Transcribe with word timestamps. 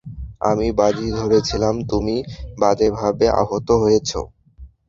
আমি 0.41 0.67
বাজি 0.79 1.07
ধরেছিলাম 1.19 1.75
তুমি 1.91 2.15
বাজেভাবে 2.57 3.25
আহত 3.41 3.67
হয়েছ। 3.81 4.11